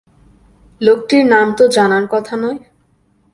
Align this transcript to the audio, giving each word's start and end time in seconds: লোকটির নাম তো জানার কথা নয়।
লোকটির 0.81 1.23
নাম 1.25 1.47
তো 1.57 1.63
জানার 1.67 2.05
কথা 2.07 2.35
নয়। 2.35 2.59